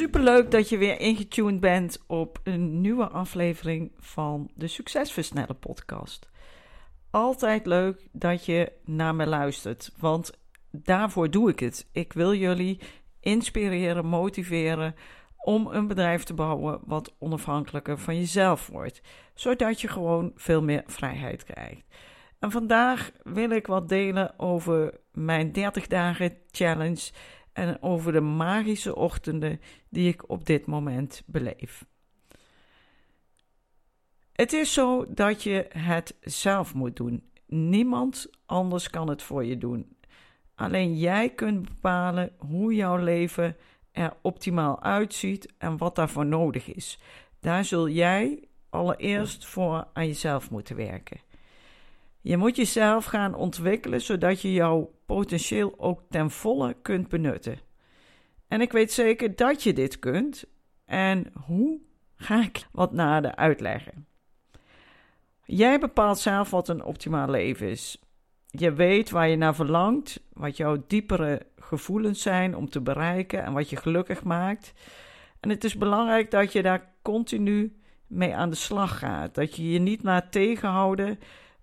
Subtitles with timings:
[0.00, 6.30] Superleuk dat je weer ingetuned bent op een nieuwe aflevering van de Succesversnellen podcast.
[7.10, 10.32] Altijd leuk dat je naar me luistert, want
[10.70, 11.88] daarvoor doe ik het.
[11.92, 12.80] Ik wil jullie
[13.20, 14.94] inspireren, motiveren
[15.36, 19.02] om een bedrijf te bouwen wat onafhankelijker van jezelf wordt,
[19.34, 21.84] zodat je gewoon veel meer vrijheid krijgt.
[22.38, 27.10] En vandaag wil ik wat delen over mijn 30 dagen challenge
[27.52, 31.84] en over de magische ochtenden die ik op dit moment beleef.
[34.32, 37.22] Het is zo dat je het zelf moet doen.
[37.46, 39.96] Niemand anders kan het voor je doen.
[40.54, 43.56] Alleen jij kunt bepalen hoe jouw leven
[43.92, 47.00] er optimaal uitziet en wat daarvoor nodig is.
[47.40, 51.20] Daar zul jij allereerst voor aan jezelf moeten werken.
[52.20, 57.58] Je moet jezelf gaan ontwikkelen zodat je jouw potentieel ook ten volle kunt benutten.
[58.48, 60.44] En ik weet zeker dat je dit kunt.
[60.84, 61.80] En hoe
[62.16, 64.06] ga ik wat nader uitleggen.
[65.44, 68.02] Jij bepaalt zelf wat een optimaal leven is.
[68.46, 73.52] Je weet waar je naar verlangt, wat jouw diepere gevoelens zijn om te bereiken en
[73.52, 74.72] wat je gelukkig maakt.
[75.40, 79.34] En het is belangrijk dat je daar continu mee aan de slag gaat.
[79.34, 81.18] Dat je je niet laat tegenhouden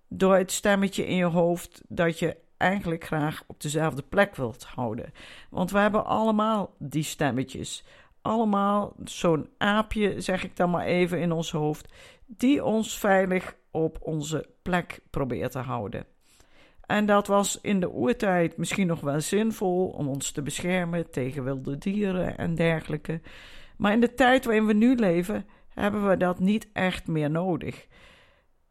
[0.08, 5.12] door het stemmetje in je hoofd dat je eigenlijk graag op dezelfde plek wilt houden.
[5.50, 7.84] Want we hebben allemaal die stemmetjes.
[8.22, 11.92] Allemaal zo'n aapje, zeg ik dan maar even, in ons hoofd,
[12.26, 16.06] die ons veilig op onze plek probeert te houden.
[16.86, 21.44] En dat was in de oertijd misschien nog wel zinvol om ons te beschermen tegen
[21.44, 23.20] wilde dieren en dergelijke.
[23.76, 27.86] Maar in de tijd waarin we nu leven, hebben we dat niet echt meer nodig.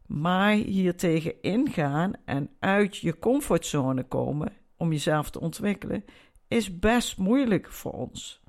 [0.08, 6.06] Maar hiertegen ingaan en uit je comfortzone komen om jezelf te ontwikkelen,
[6.48, 8.42] is best moeilijk voor ons.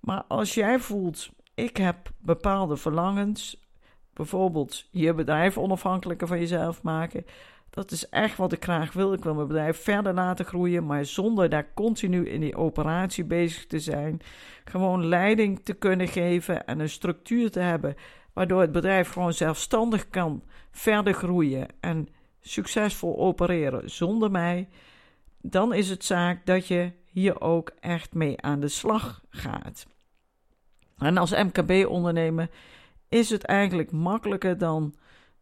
[0.00, 3.68] Maar als jij voelt, ik heb bepaalde verlangens,
[4.12, 7.24] bijvoorbeeld je bedrijf onafhankelijker van jezelf maken,
[7.70, 9.12] dat is echt wat ik graag wil.
[9.12, 13.66] Ik wil mijn bedrijf verder laten groeien, maar zonder daar continu in die operatie bezig
[13.66, 14.20] te zijn.
[14.64, 17.96] Gewoon leiding te kunnen geven en een structuur te hebben
[18.38, 22.08] waardoor het bedrijf gewoon zelfstandig kan verder groeien en
[22.40, 24.68] succesvol opereren zonder mij,
[25.40, 29.86] dan is het zaak dat je hier ook echt mee aan de slag gaat.
[30.98, 32.50] En als MKB-ondernemer
[33.08, 34.94] is het eigenlijk makkelijker dan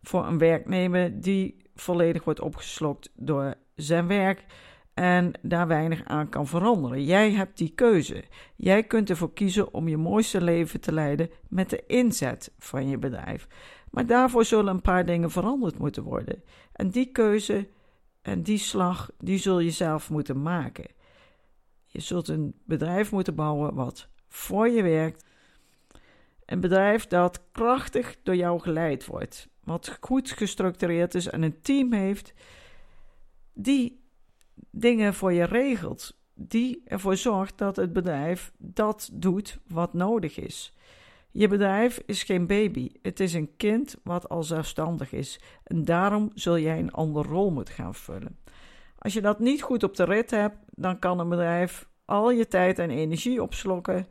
[0.03, 4.45] voor een werknemer die volledig wordt opgeslokt door zijn werk
[4.97, 7.05] en daar weinig aan kan veranderen.
[7.05, 8.25] Jij hebt die keuze.
[8.57, 12.99] Jij kunt ervoor kiezen om je mooiste leven te leiden met de inzet van je
[12.99, 13.49] bedrijf.
[13.91, 16.43] Maar daarvoor zullen een paar dingen veranderd moeten worden.
[16.73, 17.69] En die keuze
[18.23, 20.87] en die slag, die zul je zelf moeten maken.
[21.87, 25.25] Je zult een bedrijf moeten bouwen wat voor je werkt.
[26.45, 29.49] Een bedrijf dat krachtig door jou geleid wordt.
[29.65, 32.35] Wat goed gestructureerd is en een team heeft
[33.53, 34.05] die
[34.79, 36.17] dingen voor je regelt.
[36.35, 40.77] Die ervoor zorgt dat het bedrijf dat doet wat nodig is.
[41.31, 45.41] Je bedrijf is geen baby, het is een kind wat al zelfstandig is.
[45.65, 48.39] En daarom zul jij een andere rol moeten gaan vullen.
[48.99, 52.49] Als je dat niet goed op de rit hebt, dan kan een bedrijf al je
[52.49, 54.07] tijd en energie opslokken.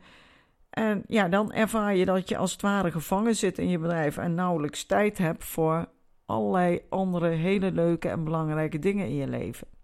[0.70, 4.16] En ja, dan ervaar je dat je als het ware gevangen zit in je bedrijf
[4.16, 5.88] en nauwelijks tijd hebt voor
[6.26, 9.75] allerlei andere hele leuke en belangrijke dingen in je leven.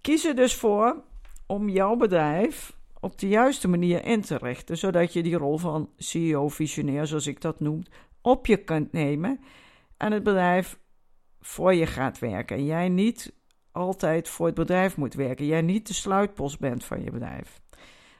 [0.00, 1.02] Kies er dus voor
[1.46, 5.90] om jouw bedrijf op de juiste manier in te richten, zodat je die rol van
[5.96, 7.82] CEO-visionair, zoals ik dat noem,
[8.22, 9.40] op je kunt nemen
[9.96, 10.78] en het bedrijf
[11.40, 12.56] voor je gaat werken.
[12.56, 13.32] En jij niet
[13.72, 17.60] altijd voor het bedrijf moet werken, jij niet de sluitpost bent van je bedrijf.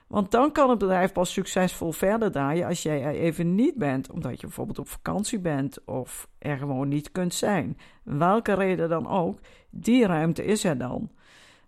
[0.07, 4.11] Want dan kan het bedrijf pas succesvol verder draaien als jij er even niet bent,
[4.11, 7.77] omdat je bijvoorbeeld op vakantie bent of er gewoon niet kunt zijn.
[8.03, 9.39] Welke reden dan ook,
[9.69, 11.11] die ruimte is er dan.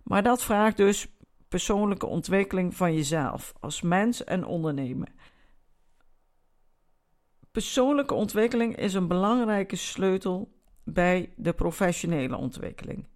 [0.02, 1.08] Maar dat vraagt dus
[1.48, 5.08] persoonlijke ontwikkeling van jezelf als mens en ondernemer.
[7.50, 10.52] Persoonlijke ontwikkeling is een belangrijke sleutel
[10.84, 13.06] bij de professionele ontwikkeling.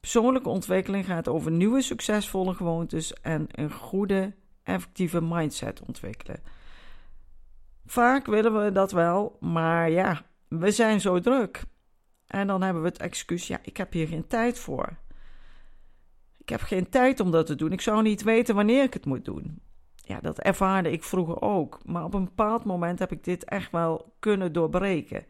[0.00, 6.42] Persoonlijke ontwikkeling gaat over nieuwe succesvolle gewoontes en een goede, effectieve mindset ontwikkelen.
[7.86, 11.64] Vaak willen we dat wel, maar ja, we zijn zo druk.
[12.26, 14.96] En dan hebben we het excuus: ja, ik heb hier geen tijd voor.
[16.42, 17.72] Ik heb geen tijd om dat te doen.
[17.72, 19.60] Ik zou niet weten wanneer ik het moet doen.
[19.94, 21.78] Ja, dat ervaarde ik vroeger ook.
[21.84, 25.24] Maar op een bepaald moment heb ik dit echt wel kunnen doorbreken.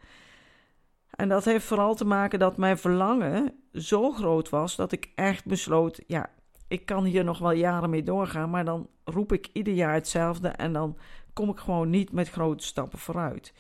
[1.11, 5.45] En dat heeft vooral te maken dat mijn verlangen zo groot was dat ik echt
[5.45, 6.31] besloot: ja,
[6.69, 10.49] ik kan hier nog wel jaren mee doorgaan, maar dan roep ik ieder jaar hetzelfde
[10.49, 10.97] en dan
[11.33, 13.55] kom ik gewoon niet met grote stappen vooruit.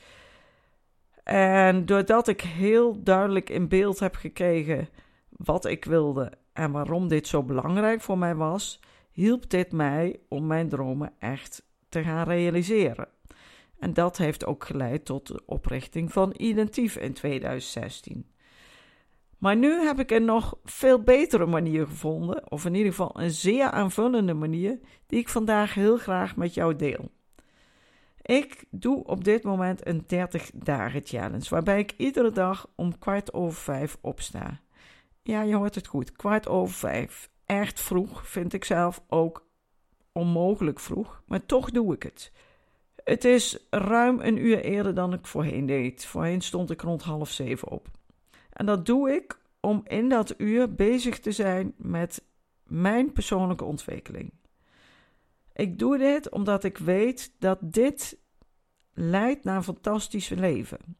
[1.24, 4.88] En doordat ik heel duidelijk in beeld heb gekregen
[5.28, 10.46] wat ik wilde en waarom dit zo belangrijk voor mij was, hielp dit mij om
[10.46, 13.08] mijn dromen echt te gaan realiseren.
[13.78, 18.26] En dat heeft ook geleid tot de oprichting van Identief in 2016.
[19.38, 23.30] Maar nu heb ik een nog veel betere manier gevonden, of in ieder geval een
[23.30, 27.10] zeer aanvullende manier, die ik vandaag heel graag met jou deel.
[28.22, 33.32] Ik doe op dit moment een 30 dagen challenge, waarbij ik iedere dag om kwart
[33.32, 34.60] over vijf opsta.
[35.22, 37.30] Ja, je hoort het goed, kwart over vijf.
[37.46, 39.46] Echt vroeg, vind ik zelf ook
[40.12, 42.32] onmogelijk vroeg, maar toch doe ik het.
[43.04, 46.04] Het is ruim een uur eerder dan ik voorheen deed.
[46.04, 47.88] Voorheen stond ik rond half zeven op.
[48.50, 52.24] En dat doe ik om in dat uur bezig te zijn met
[52.66, 54.32] mijn persoonlijke ontwikkeling.
[55.52, 58.18] Ik doe dit omdat ik weet dat dit
[58.92, 60.96] leidt naar een fantastisch leven.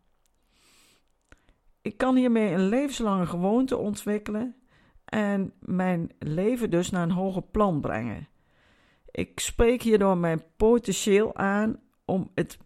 [1.83, 4.57] Ik kan hiermee een levenslange gewoonte ontwikkelen
[5.05, 8.29] en mijn leven dus naar een hoger plan brengen.
[9.11, 12.59] Ik spreek hierdoor mijn potentieel aan om het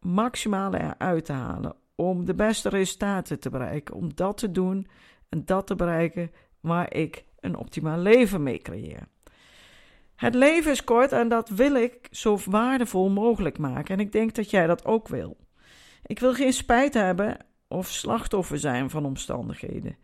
[0.00, 4.86] maximale eruit te halen, om de beste resultaten te bereiken, om dat te doen
[5.28, 6.30] en dat te bereiken
[6.60, 9.08] waar ik een optimaal leven mee creëer.
[10.14, 13.94] Het leven is kort en dat wil ik zo waardevol mogelijk maken.
[13.94, 15.36] En ik denk dat jij dat ook wil.
[16.06, 17.36] Ik wil geen spijt hebben
[17.74, 19.96] of slachtoffer zijn van omstandigheden.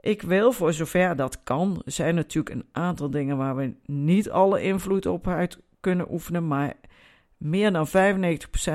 [0.00, 4.62] Ik wil, voor zover dat kan, zijn natuurlijk een aantal dingen waar we niet alle
[4.62, 6.74] invloed op uit kunnen oefenen, maar
[7.36, 7.90] meer dan 95%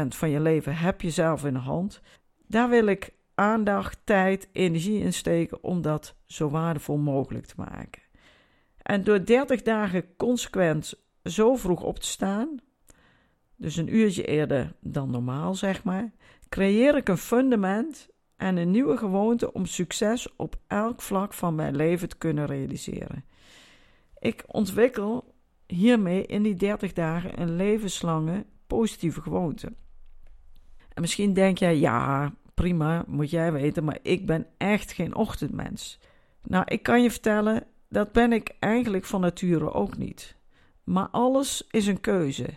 [0.08, 2.02] van je leven heb je zelf in de hand.
[2.48, 8.02] Daar wil ik aandacht, tijd, energie in steken om dat zo waardevol mogelijk te maken.
[8.82, 10.94] En door 30 dagen consequent
[11.24, 12.60] zo vroeg op te staan,
[13.56, 16.12] dus een uurtje eerder dan normaal zeg maar,
[16.52, 21.76] creëer ik een fundament en een nieuwe gewoonte om succes op elk vlak van mijn
[21.76, 23.26] leven te kunnen realiseren.
[24.20, 25.34] Ik ontwikkel
[25.68, 29.74] hiermee in die 30 dagen een levenslange positieve gewoonte.
[30.94, 36.00] En misschien denk jij, ja, prima, moet jij weten, maar ik ben echt geen ochtendmens.
[36.44, 40.36] Nou, ik kan je vertellen, dat ben ik eigenlijk van nature ook niet.
[40.84, 42.50] Maar alles is een keuze.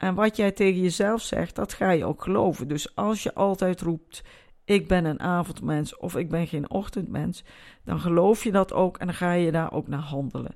[0.00, 2.68] En wat jij tegen jezelf zegt, dat ga je ook geloven.
[2.68, 4.22] Dus als je altijd roept:
[4.64, 7.44] ik ben een avondmens of ik ben geen ochtendmens,
[7.84, 10.54] dan geloof je dat ook en dan ga je daar ook naar handelen.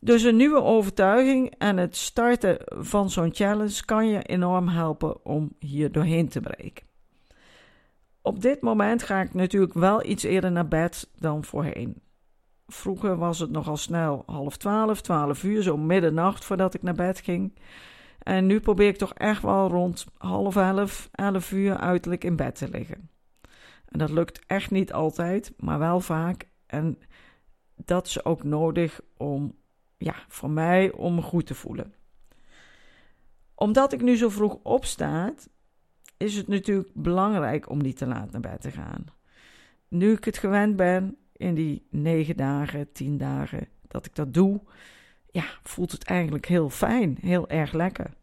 [0.00, 5.52] Dus een nieuwe overtuiging en het starten van zo'n challenge kan je enorm helpen om
[5.58, 6.86] hier doorheen te breken.
[8.22, 12.02] Op dit moment ga ik natuurlijk wel iets eerder naar bed dan voorheen.
[12.66, 17.20] Vroeger was het nogal snel half twaalf, twaalf uur, zo middernacht voordat ik naar bed
[17.20, 17.52] ging.
[18.26, 22.54] En nu probeer ik toch echt wel rond half elf, elf uur uiterlijk in bed
[22.54, 23.10] te liggen.
[23.88, 26.48] En dat lukt echt niet altijd, maar wel vaak.
[26.66, 26.98] En
[27.74, 29.54] dat is ook nodig om,
[29.96, 31.94] ja, voor mij om me goed te voelen.
[33.54, 35.34] Omdat ik nu zo vroeg opsta,
[36.16, 39.04] is het natuurlijk belangrijk om niet te laat naar bed te gaan.
[39.88, 44.60] Nu ik het gewend ben, in die negen dagen, tien dagen dat ik dat doe,
[45.30, 48.15] ja, voelt het eigenlijk heel fijn, heel erg lekker.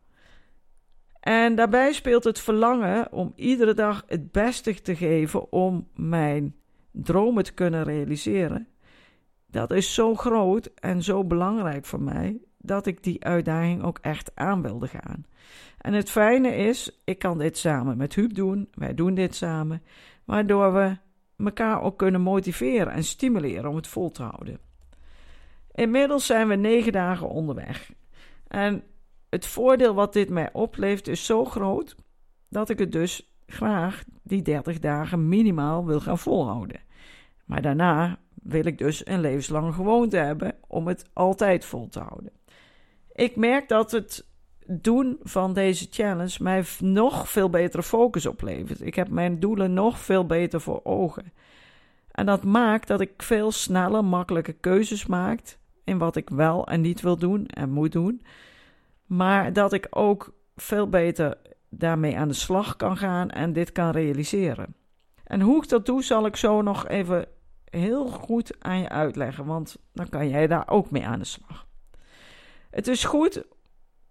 [1.24, 6.56] En daarbij speelt het verlangen om iedere dag het beste te geven om mijn
[6.92, 8.68] dromen te kunnen realiseren.
[9.48, 14.32] Dat is zo groot en zo belangrijk voor mij dat ik die uitdaging ook echt
[14.36, 15.26] aan wilde gaan.
[15.78, 19.82] En het fijne is, ik kan dit samen met Huub doen, wij doen dit samen,
[20.26, 20.98] waardoor we
[21.38, 24.60] elkaar ook kunnen motiveren en stimuleren om het vol te houden.
[25.72, 27.92] Inmiddels zijn we negen dagen onderweg.
[28.48, 28.84] En
[29.34, 31.96] het voordeel wat dit mij oplevert is zo groot
[32.50, 36.80] dat ik het dus graag die 30 dagen minimaal wil gaan volhouden.
[37.46, 42.32] Maar daarna wil ik dus een levenslange gewoonte hebben om het altijd vol te houden.
[43.12, 44.28] Ik merk dat het
[44.68, 48.82] doen van deze challenge mij nog veel betere focus oplevert.
[48.82, 51.34] Ik heb mijn doelen nog veel beter voor ogen.
[52.12, 55.40] En dat maakt dat ik veel sneller makkelijke keuzes maak
[55.84, 58.22] in wat ik wel en niet wil doen en moet doen.
[59.16, 61.38] Maar dat ik ook veel beter
[61.70, 64.76] daarmee aan de slag kan gaan en dit kan realiseren.
[65.24, 67.26] En hoe ik dat doe, zal ik zo nog even
[67.64, 71.68] heel goed aan je uitleggen, want dan kan jij daar ook mee aan de slag.
[72.70, 73.44] Het is goed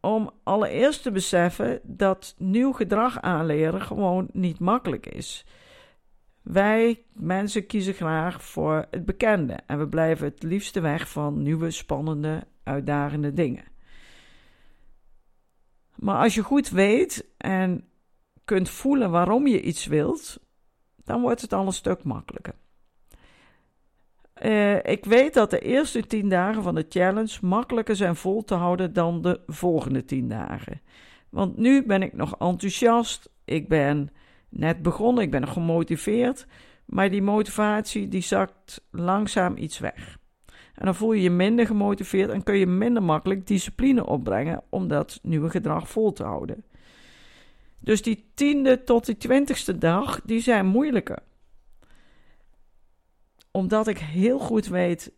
[0.01, 5.47] om allereerst te beseffen dat nieuw gedrag aanleren gewoon niet makkelijk is.
[6.43, 11.71] Wij mensen kiezen graag voor het bekende en we blijven het liefste weg van nieuwe,
[11.71, 13.72] spannende, uitdagende dingen.
[16.03, 17.89] Maar als je goed weet en
[18.45, 20.41] kunt voelen waarom je iets wilt,
[21.05, 22.55] dan wordt het al een stuk makkelijker.
[24.43, 28.55] Uh, ik weet dat de eerste tien dagen van de challenge makkelijker zijn vol te
[28.55, 30.81] houden dan de volgende tien dagen.
[31.29, 34.11] Want nu ben ik nog enthousiast, ik ben
[34.49, 36.47] net begonnen, ik ben gemotiveerd,
[36.85, 40.19] maar die motivatie die zakt langzaam iets weg.
[40.83, 44.89] En dan voel je je minder gemotiveerd en kun je minder makkelijk discipline opbrengen om
[44.89, 46.65] dat nieuwe gedrag vol te houden.
[47.79, 51.19] Dus die tiende tot die twintigste dag, die zijn moeilijker.
[53.51, 55.13] Omdat ik heel goed weet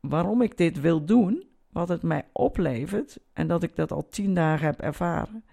[0.00, 4.34] waarom ik dit wil doen, wat het mij oplevert en dat ik dat al tien
[4.34, 5.44] dagen heb ervaren,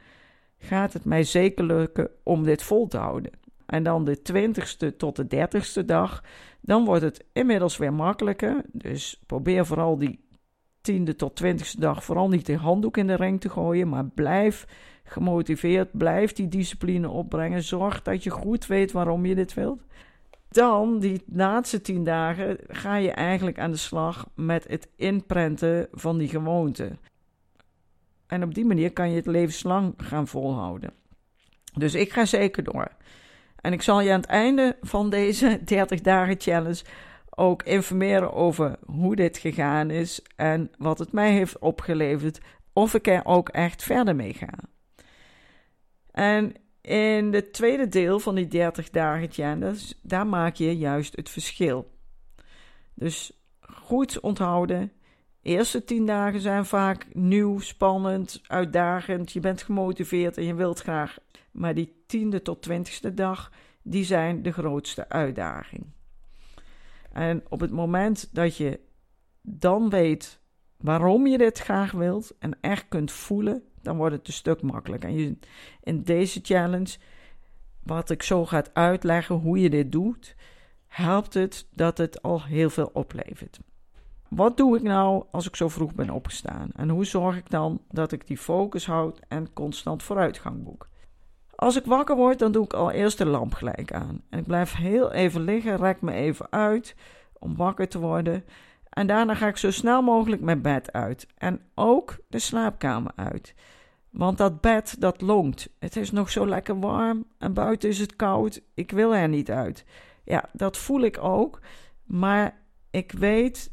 [0.57, 3.31] gaat het mij zeker lukken om dit vol te houden.
[3.69, 6.23] En dan de twintigste tot de dertigste dag,
[6.61, 8.61] dan wordt het inmiddels weer makkelijker.
[8.71, 10.27] Dus probeer vooral die
[10.81, 14.67] tiende tot twintigste dag vooral niet de handdoek in de ring te gooien, maar blijf
[15.03, 17.63] gemotiveerd, blijf die discipline opbrengen.
[17.63, 19.81] Zorg dat je goed weet waarom je dit wilt.
[20.49, 26.17] Dan, die laatste tien dagen, ga je eigenlijk aan de slag met het inprenten van
[26.17, 26.97] die gewoonte.
[28.27, 30.93] En op die manier kan je het levenslang gaan volhouden.
[31.73, 32.97] Dus ik ga zeker door.
[33.61, 36.83] En ik zal je aan het einde van deze 30 dagen challenge
[37.29, 42.39] ook informeren over hoe dit gegaan is en wat het mij heeft opgeleverd,
[42.73, 44.53] of ik er ook echt verder mee ga.
[46.11, 51.29] En in het tweede deel van die 30 dagen challenge, daar maak je juist het
[51.29, 51.91] verschil.
[52.93, 54.91] Dus goed onthouden.
[55.49, 59.31] Eerste 10 dagen zijn vaak nieuw, spannend, uitdagend.
[59.31, 61.17] Je bent gemotiveerd en je wilt graag.
[61.51, 63.51] Maar die tiende tot twintigste dag,
[63.81, 65.85] die zijn de grootste uitdaging.
[67.11, 68.79] En op het moment dat je
[69.41, 70.39] dan weet
[70.77, 75.09] waarom je dit graag wilt en echt kunt voelen, dan wordt het een stuk makkelijker.
[75.09, 75.39] En
[75.83, 76.97] in deze challenge,
[77.83, 80.35] wat ik zo ga uitleggen hoe je dit doet,
[80.87, 83.59] helpt het dat het al heel veel oplevert.
[84.29, 86.69] Wat doe ik nou als ik zo vroeg ben opgestaan?
[86.75, 90.88] En hoe zorg ik dan dat ik die focus houd en constant vooruitgang boek?
[91.55, 94.21] Als ik wakker word, dan doe ik al eerst de lamp gelijk aan.
[94.29, 96.95] En ik blijf heel even liggen, rek me even uit
[97.39, 98.43] om wakker te worden.
[98.89, 101.27] En daarna ga ik zo snel mogelijk mijn bed uit.
[101.38, 103.55] En ook de slaapkamer uit.
[104.09, 105.69] Want dat bed, dat longt.
[105.79, 108.62] Het is nog zo lekker warm en buiten is het koud.
[108.74, 109.86] Ik wil er niet uit.
[110.24, 111.59] Ja, dat voel ik ook.
[112.03, 113.71] Maar ik weet,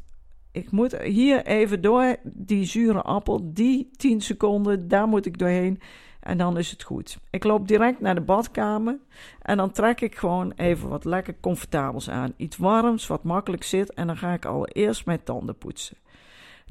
[0.57, 3.53] ik moet hier even door die zure appel.
[3.53, 5.79] Die 10 seconden, daar moet ik doorheen.
[6.19, 7.17] En dan is het goed.
[7.29, 8.97] Ik loop direct naar de badkamer.
[9.41, 12.33] En dan trek ik gewoon even wat lekker comfortabels aan.
[12.37, 13.93] Iets warms, wat makkelijk zit.
[13.93, 15.97] En dan ga ik allereerst mijn tanden poetsen.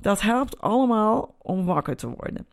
[0.00, 2.47] Dat helpt allemaal om wakker te worden.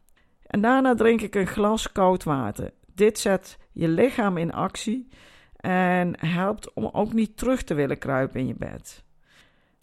[0.48, 2.72] En daarna drink ik een glas koud water.
[2.96, 5.08] Dit zet je lichaam in actie
[5.56, 9.03] en helpt om ook niet terug te willen kruipen in je bed.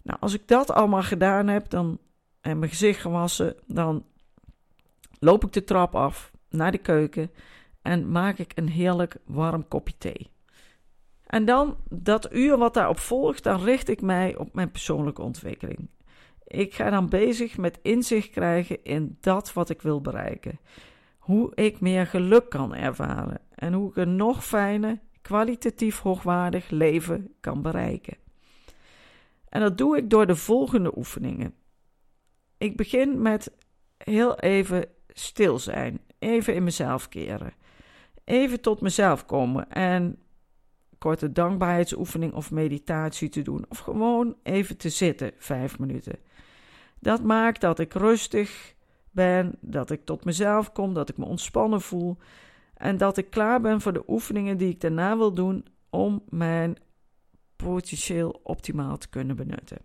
[0.03, 1.99] Nou, als ik dat allemaal gedaan heb dan,
[2.41, 4.05] en mijn gezicht gewassen, dan
[5.19, 7.31] loop ik de trap af naar de keuken
[7.81, 10.29] en maak ik een heerlijk warm kopje thee.
[11.25, 15.89] En dan dat uur wat daarop volgt, dan richt ik mij op mijn persoonlijke ontwikkeling.
[16.47, 20.59] Ik ga dan bezig met inzicht krijgen in dat wat ik wil bereiken.
[21.19, 27.33] Hoe ik meer geluk kan ervaren en hoe ik een nog fijner, kwalitatief hoogwaardig leven
[27.39, 28.17] kan bereiken.
[29.51, 31.53] En dat doe ik door de volgende oefeningen.
[32.57, 33.51] Ik begin met
[33.97, 37.53] heel even stil zijn, even in mezelf keren,
[38.23, 40.19] even tot mezelf komen en
[40.97, 46.19] korte dankbaarheidsoefening of meditatie te doen, of gewoon even te zitten, vijf minuten.
[46.99, 48.75] Dat maakt dat ik rustig
[49.09, 52.17] ben, dat ik tot mezelf kom, dat ik me ontspannen voel
[52.73, 56.77] en dat ik klaar ben voor de oefeningen die ik daarna wil doen om mijn
[57.63, 59.77] potentieel optimaal te kunnen benutten.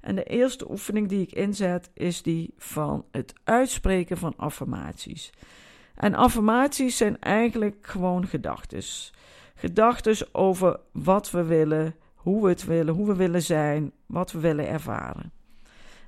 [0.00, 5.32] En de eerste oefening die ik inzet is die van het uitspreken van affirmaties.
[5.94, 8.82] En affirmaties zijn eigenlijk gewoon gedachten.
[9.54, 14.38] Gedachten over wat we willen, hoe we het willen, hoe we willen zijn, wat we
[14.38, 15.32] willen ervaren.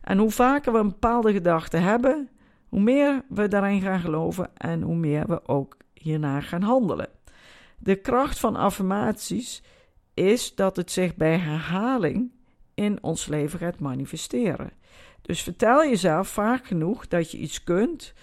[0.00, 2.28] En hoe vaker we een bepaalde gedachte hebben,
[2.68, 7.08] hoe meer we daarin gaan geloven en hoe meer we ook hiernaar gaan handelen.
[7.78, 9.62] De kracht van affirmaties
[10.20, 12.30] is dat het zich bij herhaling
[12.74, 14.70] in ons leven gaat manifesteren.
[15.22, 18.14] Dus vertel jezelf vaak genoeg dat je iets kunt,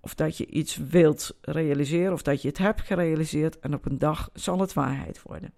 [0.00, 3.98] of dat je iets wilt realiseren, of dat je het hebt gerealiseerd, en op een
[3.98, 5.52] dag zal het waarheid worden.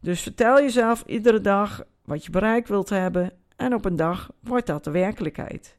[0.00, 4.66] Dus vertel jezelf iedere dag wat je bereikt wilt hebben, en op een dag wordt
[4.66, 5.76] dat de werkelijkheid.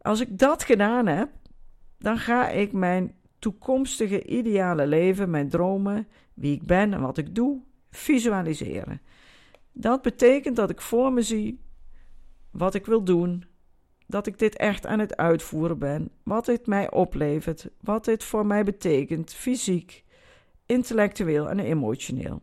[0.00, 1.28] Als ik dat gedaan heb,
[1.98, 7.34] dan ga ik mijn toekomstige ideale leven, mijn dromen, wie ik ben en wat ik
[7.34, 9.00] doe, visualiseren.
[9.72, 11.60] Dat betekent dat ik voor me zie
[12.50, 13.44] wat ik wil doen,
[14.06, 18.46] dat ik dit echt aan het uitvoeren ben, wat dit mij oplevert, wat dit voor
[18.46, 20.04] mij betekent, fysiek,
[20.66, 22.42] intellectueel en emotioneel.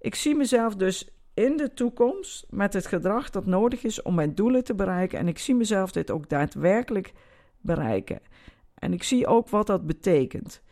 [0.00, 4.34] Ik zie mezelf dus in de toekomst met het gedrag dat nodig is om mijn
[4.34, 7.12] doelen te bereiken en ik zie mezelf dit ook daadwerkelijk
[7.60, 8.20] bereiken.
[8.74, 10.62] En ik zie ook wat dat betekent,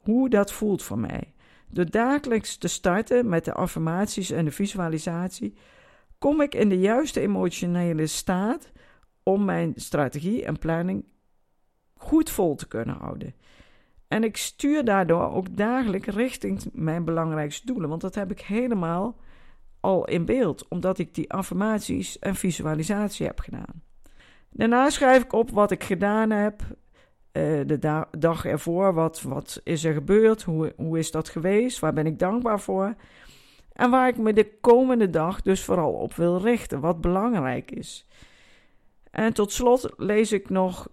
[0.00, 1.32] hoe dat voelt voor mij.
[1.70, 5.54] Door dagelijks te starten met de affirmaties en de visualisatie,
[6.18, 8.72] kom ik in de juiste emotionele staat
[9.22, 11.04] om mijn strategie en planning
[11.96, 13.34] goed vol te kunnen houden.
[14.08, 19.16] En ik stuur daardoor ook dagelijks richting mijn belangrijkste doelen, want dat heb ik helemaal
[19.80, 23.82] al in beeld, omdat ik die affirmaties en visualisatie heb gedaan.
[24.50, 26.62] Daarna schrijf ik op wat ik gedaan heb,
[27.32, 31.92] uh, de dag ervoor, wat, wat is er gebeurd, hoe, hoe is dat geweest, waar
[31.92, 32.94] ben ik dankbaar voor.
[33.72, 38.06] En waar ik me de komende dag dus vooral op wil richten, wat belangrijk is.
[39.10, 40.88] En tot slot lees ik nog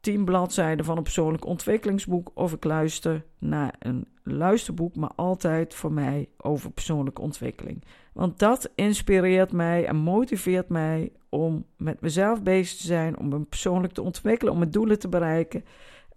[0.00, 5.92] tien bladzijden van een persoonlijk ontwikkelingsboek of ik luister naar een luisterboek, maar altijd voor
[5.92, 7.84] mij over persoonlijke ontwikkeling.
[8.12, 13.40] Want dat inspireert mij en motiveert mij om met mezelf bezig te zijn, om me
[13.40, 15.64] persoonlijk te ontwikkelen, om mijn doelen te bereiken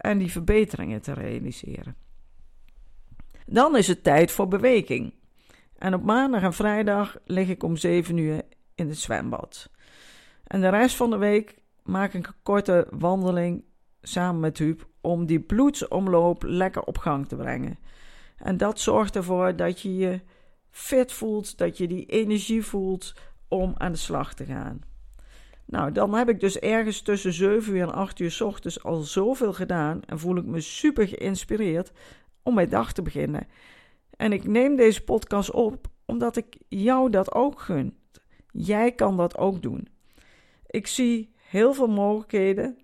[0.05, 1.95] en die verbeteringen te realiseren.
[3.45, 5.13] Dan is het tijd voor beweging.
[5.77, 8.41] En op maandag en vrijdag lig ik om 7 uur
[8.75, 9.69] in het zwembad.
[10.43, 13.63] En de rest van de week maak ik een korte wandeling
[14.01, 17.79] samen met Huub om die bloedsomloop lekker op gang te brengen.
[18.37, 20.21] En dat zorgt ervoor dat je je
[20.69, 23.13] fit voelt, dat je die energie voelt
[23.47, 24.81] om aan de slag te gaan.
[25.65, 29.01] Nou, dan heb ik dus ergens tussen 7 uur en 8 uur s ochtends al
[29.01, 31.91] zoveel gedaan en voel ik me super geïnspireerd
[32.43, 33.47] om mijn dag te beginnen.
[34.17, 37.97] En ik neem deze podcast op omdat ik jou dat ook gun.
[38.51, 39.87] Jij kan dat ook doen.
[40.67, 42.77] Ik zie heel veel mogelijkheden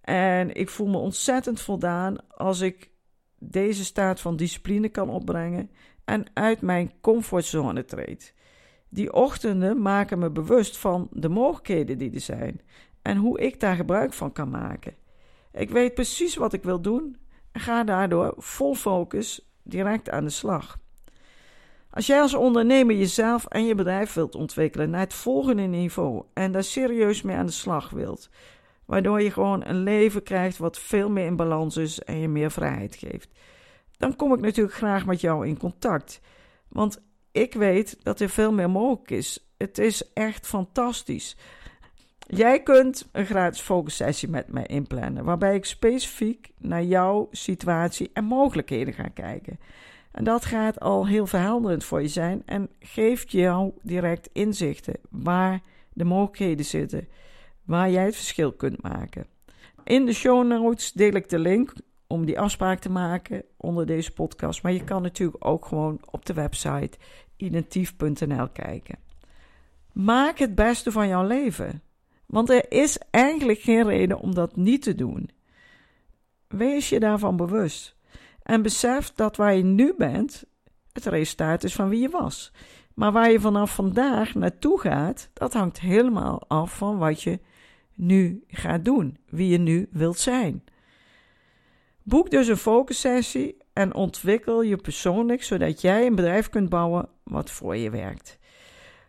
[0.00, 2.90] en ik voel me ontzettend voldaan als ik
[3.38, 5.70] deze staat van discipline kan opbrengen
[6.04, 8.34] en uit mijn comfortzone treed.
[8.94, 12.60] Die ochtenden maken me bewust van de mogelijkheden die er zijn
[13.02, 14.94] en hoe ik daar gebruik van kan maken.
[15.52, 17.16] Ik weet precies wat ik wil doen
[17.52, 20.78] en ga daardoor vol focus direct aan de slag.
[21.90, 26.52] Als jij als ondernemer jezelf en je bedrijf wilt ontwikkelen naar het volgende niveau en
[26.52, 28.30] daar serieus mee aan de slag wilt,
[28.84, 32.50] waardoor je gewoon een leven krijgt wat veel meer in balans is en je meer
[32.50, 33.28] vrijheid geeft,
[33.96, 36.20] dan kom ik natuurlijk graag met jou in contact.
[36.68, 37.02] Want
[37.34, 39.48] ik weet dat er veel meer mogelijk is.
[39.56, 41.36] Het is echt fantastisch.
[42.18, 48.24] Jij kunt een gratis focussessie met mij inplannen, waarbij ik specifiek naar jouw situatie en
[48.24, 49.58] mogelijkheden ga kijken.
[50.10, 55.60] En dat gaat al heel verhelderend voor je zijn en geeft jou direct inzichten waar
[55.92, 57.08] de mogelijkheden zitten,
[57.64, 59.26] waar jij het verschil kunt maken.
[59.84, 61.72] In de show notes deel ik de link
[62.06, 64.62] om die afspraak te maken onder deze podcast.
[64.62, 66.98] Maar je kan natuurlijk ook gewoon op de website
[67.36, 68.98] identief.nl kijken.
[69.92, 71.82] Maak het beste van jouw leven.
[72.26, 75.30] Want er is eigenlijk geen reden om dat niet te doen.
[76.48, 77.96] Wees je daarvan bewust.
[78.42, 80.44] En besef dat waar je nu bent,
[80.92, 82.52] het resultaat is van wie je was.
[82.94, 87.40] Maar waar je vanaf vandaag naartoe gaat, dat hangt helemaal af van wat je
[87.94, 90.64] nu gaat doen, wie je nu wilt zijn.
[92.02, 97.50] Boek dus een focussessie en ontwikkel je persoonlijk zodat jij een bedrijf kunt bouwen wat
[97.50, 98.38] voor je werkt.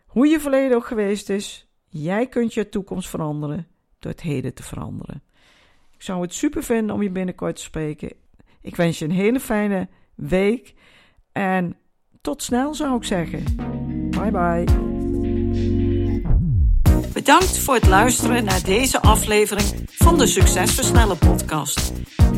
[0.06, 3.66] Hoe je verleden ook geweest is, jij kunt je toekomst veranderen
[3.98, 5.22] door het heden te veranderen.
[5.94, 8.12] Ik zou het super vinden om je binnenkort te spreken.
[8.60, 10.74] Ik wens je een hele fijne week
[11.32, 11.76] en
[12.20, 13.44] tot snel zou ik zeggen.
[14.10, 14.64] Bye bye.
[17.12, 21.92] Bedankt voor het luisteren naar deze aflevering van de Succesversnellen podcast.